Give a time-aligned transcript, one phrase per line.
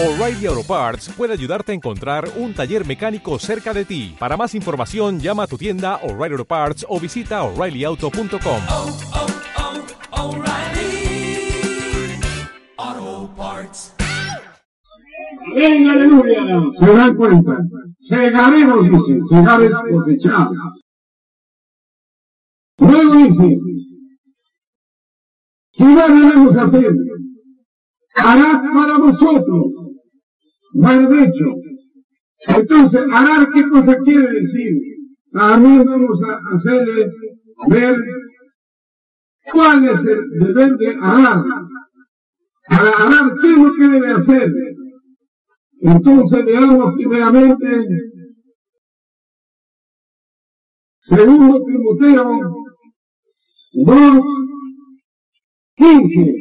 [0.00, 4.14] O'Reilly Auto Parts puede ayudarte a encontrar un taller mecánico cerca de ti.
[4.16, 8.60] Para más información, llama a tu tienda O'Reilly Auto Parts o visita oreillyauto.com.
[8.70, 9.26] oh,
[10.12, 11.50] oh, O'Reilly
[12.76, 13.96] Auto Parts.
[15.56, 16.46] ¡Venga, aleluya!
[16.78, 17.58] Se dan cuenta.
[18.08, 19.20] Segaremos, dice.
[19.28, 20.48] Segar es cosechar.
[22.78, 23.58] Luego dice,
[25.72, 26.92] si no debemos hacer,
[28.14, 29.87] hará para vosotros.
[30.74, 31.54] Mal hecho.
[32.46, 34.74] Entonces, hará, ¿qué cosa quiere decir?
[35.32, 37.12] También vamos a hacerle
[37.68, 37.96] ver
[39.52, 41.44] cuál es el deber de arar.
[42.68, 44.52] Para arar, ¿qué es lo que debe hacer?
[45.80, 47.88] Entonces veamos primeramente,
[51.08, 52.40] segundo Timoteo
[53.72, 54.24] 2,
[55.76, 56.34] 15.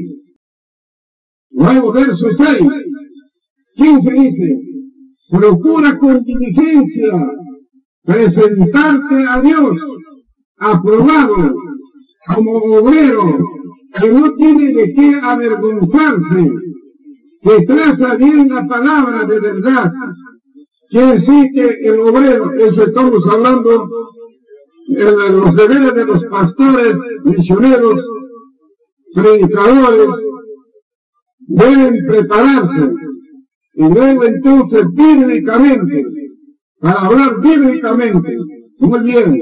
[1.51, 2.61] Luego verso 6.
[3.77, 4.59] 15 dice,
[5.29, 7.13] procura con diligencia
[8.03, 9.77] presentarte a Dios
[10.57, 11.53] aprobado
[12.33, 13.37] como obrero
[13.99, 16.51] que no tiene de qué avergonzarse
[17.41, 19.91] que traza bien la palabra de verdad.
[20.89, 23.87] Quiere decir que el obrero, eso estamos hablando
[24.87, 28.01] los deberes de los pastores, misioneros,
[29.13, 30.09] predicadores,
[31.47, 33.06] deben prepararse
[33.77, 36.03] y luego entonces bíblicamente,
[36.79, 38.37] para hablar bíblicamente,
[38.79, 39.39] muy bien.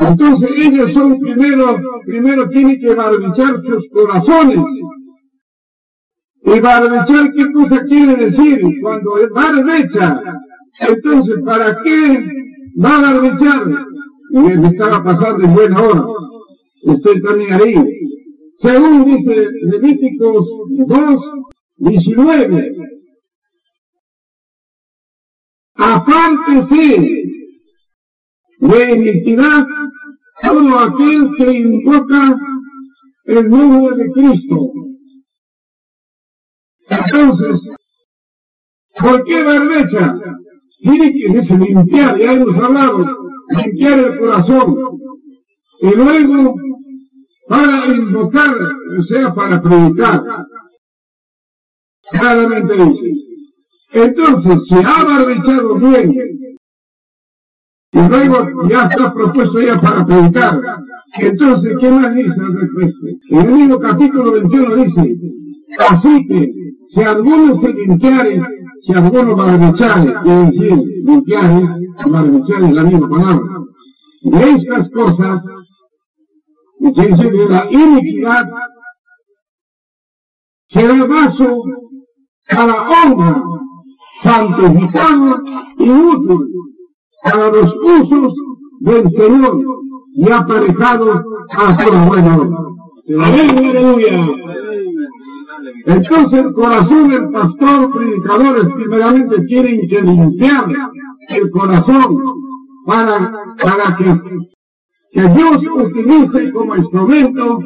[0.00, 4.58] Entonces ellos son primero, primero tienen que barbichar sus corazones
[6.44, 8.60] y barbechar, ¿qué cosa quiere decir?
[8.82, 10.22] Cuando barbecha,
[10.80, 12.24] entonces, ¿para qué
[12.84, 13.62] va a barbechar?
[14.30, 16.04] Y me estaba pasando en buena hora.
[16.82, 17.74] Estoy también ahí.
[18.60, 20.46] Según dice Levíticos
[20.86, 21.20] 2,
[21.78, 22.77] 19.
[25.78, 27.24] Apártese
[28.60, 29.66] de iniquidad
[30.42, 32.36] todo aquel que invoca
[33.24, 34.72] el nombre de Cristo
[36.88, 37.60] entonces,
[38.98, 39.44] ¿por qué?
[40.80, 43.04] Tiene que limpiar, ya hemos hablado,
[43.50, 44.76] limpiar el corazón.
[45.80, 46.54] Y luego,
[47.48, 48.56] para invocar,
[48.98, 50.22] o sea, para predicar.
[52.10, 53.37] Claramente dice.
[53.90, 56.14] Entonces, se ha barbechado bien,
[57.90, 60.60] y luego ya está propuesto ya para predicar.
[61.14, 62.34] Entonces, ¿qué más dice?
[63.30, 65.16] En el mismo capítulo 21 dice,
[65.78, 66.52] así que
[66.94, 68.42] si alguno se limpiare,
[68.82, 70.74] si alguno barbechare, quiere decir,
[71.04, 71.68] limpiare,
[72.06, 73.46] barbechare es la misma palabra.
[74.22, 75.42] De estas cosas,
[76.94, 78.50] quiere decir de la iniquidad,
[80.68, 81.62] será vaso
[82.50, 83.42] a la honra,
[84.22, 85.42] santificado
[85.78, 86.38] y útil
[87.22, 88.34] para los usos
[88.80, 89.60] del Señor
[90.14, 92.58] y aparejado a buena obra.
[93.24, 94.28] Amén, aleluya.
[95.86, 100.66] Entonces el corazón del pastor, predicadores, primeramente tienen que limpiar
[101.28, 102.18] el corazón
[102.86, 104.20] para, para que,
[105.12, 107.58] que Dios utilice como instrumento,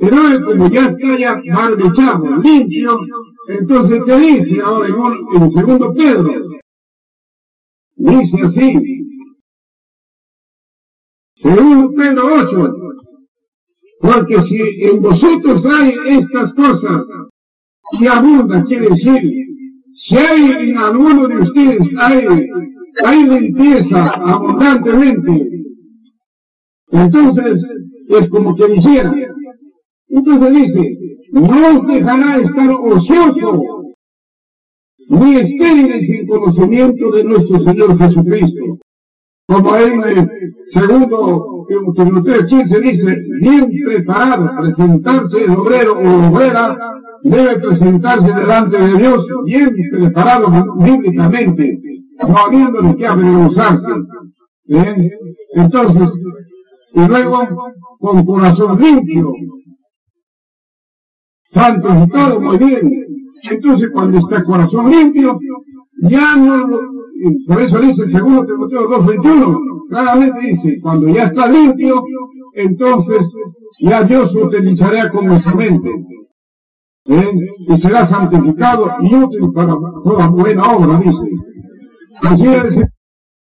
[0.00, 2.98] pero como ya está ya barbechado, limpio,
[3.58, 6.32] entonces ¿qué dice ahora en, en segundo Pedro?
[7.96, 9.06] Dice así,
[11.42, 12.76] segundo Pedro 8,
[14.00, 17.06] porque si en vosotros hay estas cosas
[18.00, 19.46] y abunda, quiere decir,
[20.08, 22.26] si hay en alguno de ustedes hay,
[23.04, 25.50] hay limpieza abundantemente,
[26.90, 27.62] entonces
[28.08, 29.14] es como que dijera.
[30.08, 33.82] Entonces dice, no os dejará estar ocioso
[35.08, 38.78] ni estériles sin conocimiento de nuestro Señor Jesucristo.
[39.46, 40.30] Como en el
[40.72, 46.78] segundo Timoteo 15 dice, bien preparado, presentarse el obrero o obrera
[47.22, 51.78] debe presentarse delante de Dios bien preparado bíblicamente,
[52.28, 53.92] no habiendo de qué avergonzarse.
[54.64, 55.10] ¿Bien?
[55.54, 56.10] Entonces,
[56.94, 59.32] y luego con corazón limpio,
[61.52, 63.06] santos y todo, muy bien.
[63.50, 65.38] Entonces, cuando está el corazón limpio,
[66.02, 66.68] ya no,
[67.46, 72.04] por eso dice el segundo Timoteo 2.21, claramente dice, cuando ya está limpio,
[72.54, 73.20] entonces
[73.80, 75.88] ya Dios utilizará como instrumento.
[77.06, 77.32] ¿eh?
[77.68, 79.74] y será santificado y útil para
[80.04, 81.30] toda buena obra, dice.
[82.22, 82.91] Así es.